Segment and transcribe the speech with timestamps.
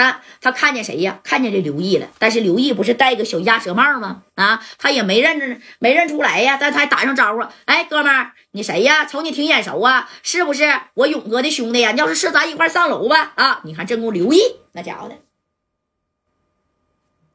[0.00, 1.20] 看他看见谁呀？
[1.22, 2.08] 看见这刘毅了。
[2.18, 4.22] 但是刘毅不是戴个小鸭舌帽吗？
[4.34, 6.56] 啊，他也没认着，没认出来呀。
[6.58, 9.04] 但他还打上招呼：“哎，哥们儿，你谁呀？
[9.04, 11.92] 瞅你挺眼熟啊，是不是我勇哥的兄弟呀？
[11.92, 14.40] 要是是，咱一块上楼吧。”啊，你看正宫刘毅
[14.72, 15.16] 那家伙的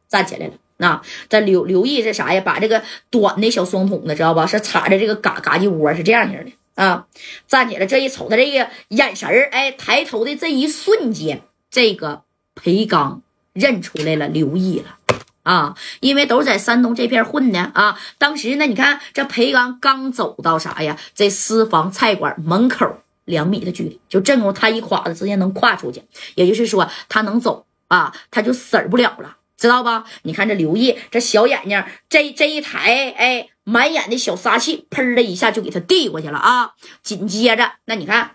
[0.07, 0.53] 站起来了。
[0.77, 2.41] 那这刘刘毅是啥呀？
[2.41, 4.47] 把这个短的小双筒子知道吧？
[4.47, 7.05] 是插着这个嘎嘎叽窝，是这样型的啊。
[7.47, 12.23] 站起来，这一瞅他这个眼神儿，哎，抬头的这一瞬间，这个。
[12.55, 13.21] 裴刚
[13.53, 14.97] 认出来了刘毅了
[15.43, 17.99] 啊，因为都是在山东这片混的啊。
[18.17, 20.97] 当时呢，你看这裴刚刚走到啥呀？
[21.13, 30.05] 这私房菜馆门口两米的距离，就正宫他一垮子直接能跨出去，也就是说他能走啊，他就死不了了，知道吧？
[30.23, 36.71] 你看这刘毅这小眼睛，这这一抬，哎，满眼的小杀气，砰的一下就给他递过去了啊。
[37.03, 38.31] 紧接着，那你看。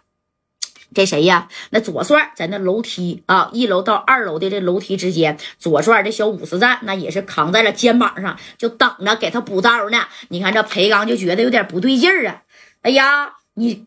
[0.93, 1.49] 这谁呀？
[1.71, 10.09] 那左帅在那楼梯啊，一楼到二楼的这楼梯之间，左帅这小五十站那也是扛在了肩膀上，就等着给他补刀呢。
[10.29, 12.43] 你看这裴刚就觉得有点不对劲儿啊！
[12.83, 13.87] 哎呀，你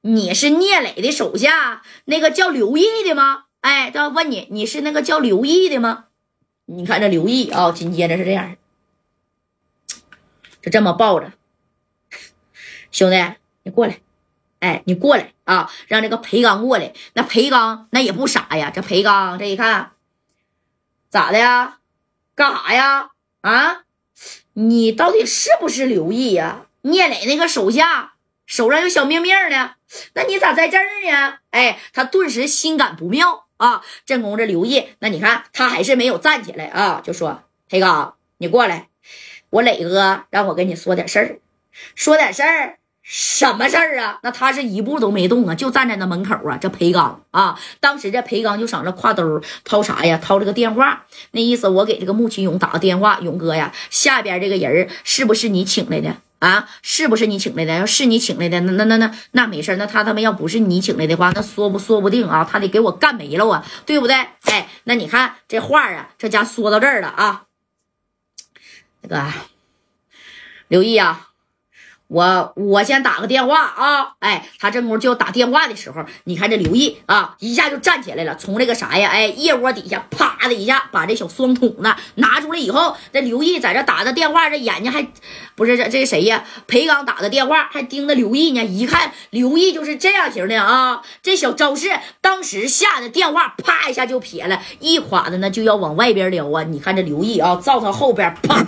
[0.00, 3.44] 你是聂磊的手下，那个叫刘毅的吗？
[3.60, 6.06] 哎，要问你，你是那个叫刘毅的吗？
[6.66, 8.56] 你看这刘毅啊，紧接着是这样，
[10.62, 11.32] 就这么抱着，
[12.90, 13.22] 兄弟，
[13.62, 14.00] 你过来。
[14.60, 15.70] 哎，你过来啊！
[15.88, 16.92] 让这个裴刚过来。
[17.14, 19.92] 那裴刚那也不傻呀，这裴刚这一看，
[21.08, 21.78] 咋的呀？
[22.34, 23.10] 干啥呀？
[23.40, 23.82] 啊？
[24.52, 26.66] 你到底是不是刘毅呀？
[26.82, 28.14] 聂磊那个手下，
[28.46, 29.76] 手上有小命命的，
[30.14, 31.38] 那你咋在这儿呢？
[31.50, 33.82] 哎，他顿时心感不妙啊！
[34.04, 38.88] 正宫这刘毅，那你看他还是没有站起来啊，就说：“裴刚，你过来，
[39.48, 41.40] 我磊哥让我跟你说点事儿，
[41.94, 42.78] 说点事儿。”
[43.12, 44.20] 什么事儿啊？
[44.22, 46.56] 那他是一步都没动啊，就站在那门口啊。
[46.58, 50.16] 这裴刚啊，当时这裴刚就上这挎兜掏啥呀？
[50.22, 56.68] 掏这个电话，那意思我给这个穆启勇打个电话，勇哥呀，下边这个人是不是你请来的啊？
[56.82, 57.74] 是不是你请来的？
[57.74, 64.14] 要是你请来的，那那那那那没事那他他妈要不是你请来的话，那说不说不定啊，他得给我干没了啊，对不对？
[64.44, 67.46] 哎，那你看这话啊，这家说到这儿了啊，
[69.00, 69.26] 那个
[70.68, 71.29] 刘毅啊。
[72.10, 74.14] 我我先打个电话啊！
[74.18, 85.06] 哎，他这功夫就要打电话的时候，你看这刘毅啊，一下就站起来了，从这个啥呀，哎，腋窝底下啪的一下把这小双筒子拿出来以后，这刘毅在这打着电话，这眼睛还
[85.54, 86.42] 不是这这谁呀？
[86.66, 91.90] 裴刚打的电话还盯着刘毅呢，一看刘毅就是这样型的啊，这小招式，
[92.20, 96.64] 当时吓得电话啪一下就撇了，一垮的呢就要往外边撩啊！
[96.64, 98.66] 你看这刘毅啊，照他后边啪。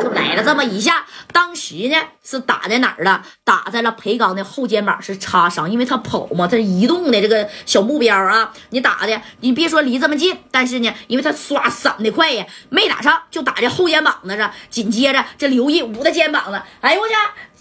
[0.00, 3.22] 就来了这么一下，当时呢是打在哪儿了？
[3.44, 14.50] 打在了裴刚的后肩膀，是擦伤，因为他跑嘛，他移动的这个小目标啊，你打的，你别说离这么近，但是呢，因为他刷闪的快呀，没打上，就打在后肩膀子上。
[14.70, 17.14] 紧接着这刘毅捂着肩膀子，哎呦我去！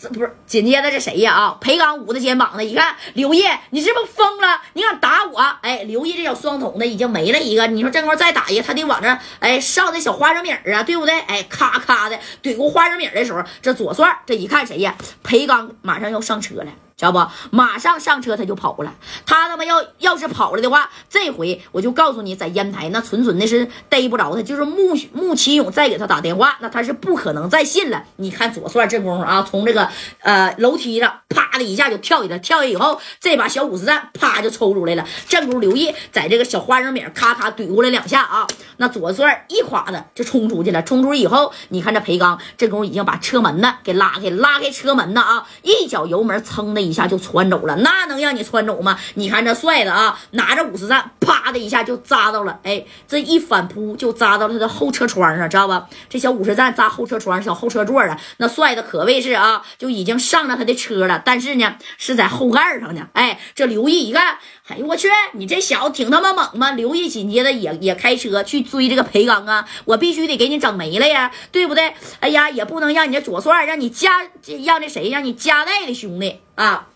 [0.10, 1.34] 不是，紧接着这谁呀？
[1.34, 4.62] 啊，裴刚捂着肩膀子，一看刘烨，你是不是疯了？
[4.74, 5.40] 你敢打我？
[5.62, 11.20] 哎，刘烨这小双筒的已经没了一个，你说这块再打一个，他得往这哎上那小花生米啊，对不对？
[11.22, 14.96] 哎，咔咔的怼过花生米的时候，这左帅这一看谁呀？
[15.24, 16.68] 裴刚马上要上车了。
[17.02, 17.56] 知道不？
[17.56, 18.94] 马上上车他就跑了。
[19.26, 24.44] 他他妈要要是跑了的话，这回我就告诉你，在烟台那纯纯的是逮不着他。
[24.44, 28.04] 就是穆穆启勇再给他打电话，那他是不可能再信了。
[28.18, 35.04] 你看左帅这功夫啊，从这个呃楼梯上啪的一下就跳下来，跳下以后，这把小五十弹啪就抽出来了。
[35.28, 38.46] 正宫刘毅在这个小花生米咔咔怼过来两下啊，
[38.78, 40.84] 那左帅一垮子就冲出去了。
[40.84, 46.91] 冲出去以后，你看这裴刚这功夫已经把车门呢给拉开，拉开车门呢啊，一脚油门噌的一。
[46.92, 49.00] 一下就窜走了，那能让你窜走吗？
[49.14, 55.88] 你看这帅的啊，拿着五十弹，啪的一下就扎到了，哎，这一反扑就扎到了他的后车窗上，知道吧？
[56.10, 63.08] 这小五十弹扎后车窗，小后车座啊，那帅的可谓是啊，就已经上了他的车了，但是呢，是在后盖上呢。
[63.14, 64.38] 哎，这刘毅一看，
[64.68, 66.72] 哎呦我去，你这小子挺他妈猛吗？
[66.72, 71.94] 刘毅紧接着也也开车去追这个裴刚啊，我必须得给你整没了呀，对不对？
[72.20, 74.22] 哎呀，也不能让你这左帅，让你加
[74.66, 76.40] 让这谁，让你加带的兄弟。
[76.62, 76.91] 啊，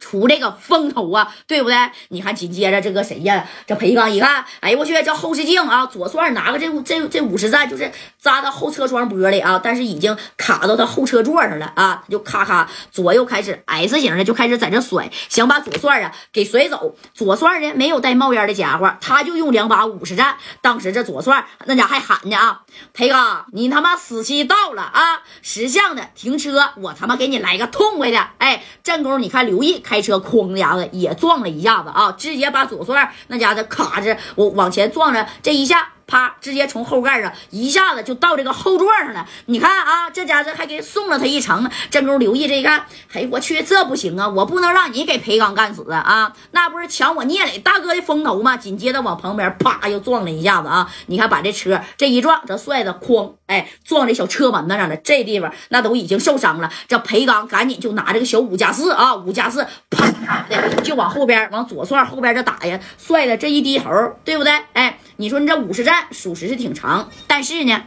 [0.00, 1.76] 出这个风头啊，对不对？
[2.08, 3.46] 你看紧接着这个谁呀？
[3.66, 16.96] 这裴刚一看，哎呦我去，这后视镜啊，左帅拿个这这这五十赞，就是扎到后车窗玻璃啊，但是已经卡到他后车座上了啊，他就咔咔左右开始 S 型的就开始在这甩，想把左帅啊给甩走。
[17.14, 20.36] 左帅呢没有带冒烟的家伙，他就用两把五十赞。
[20.60, 22.62] 当时这左帅那家还喊呢啊，
[22.92, 25.22] 裴刚，你他妈死期到了啊！
[25.40, 28.62] 识相的停车，我他妈给你来个痛快的，哎。
[28.82, 35.90] 正宫，你看刘毅开车哐家子也撞了一下子啊，直接把左帅那家子卡着我往前撞着，这一下。
[36.06, 36.36] 啪！
[36.38, 39.26] 直接从后盖上一下子就到这个后座上了。
[39.46, 41.66] 你看啊，这家子还给送了他一程。
[41.90, 42.84] 真公刘毅这一看，
[43.14, 44.28] 哎，我去，这不行啊！
[44.28, 46.30] 我不能让你给裴刚干死啊！
[46.50, 48.54] 那不是抢我聂磊大哥的风头吗？
[48.54, 50.86] 紧接着往旁边啪又撞了一下子啊！
[51.06, 54.96] 你看把这车这一撞，这帅子哐，哎，撞这小车门子上了。
[54.96, 56.70] 这地方那都已经受伤了。
[56.88, 62.80] 这裴刚赶紧就拿这个小五加四啊，五加四啪的就往后边往左算后边这打呀。
[62.98, 63.90] 帅的这一低头，
[64.24, 64.52] 对不对？
[64.72, 64.98] 哎。
[65.16, 67.80] 你说你这五十站属实是挺长，但是呢，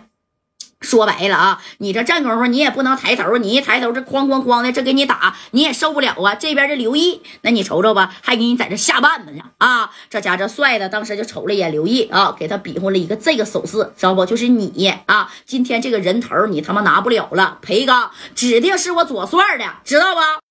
[0.79, 6.35] 说白了啊，你这站功夫你也不能抬头，你一抬头这哐哐哐的这给你打，你也受不了啊。
[6.35, 9.89] 这边这刘毅，那你瞅瞅吧，还给你在这下绊子呢啊！
[10.09, 14.25] 这家这帅的，当时就瞅了一眼刘毅啊，给他比划了一个这个手势，知道不？
[14.25, 20.21] 就是你啊，今天这个人头你他妈拿不了了，裴刚指定是我左帅的，知道不？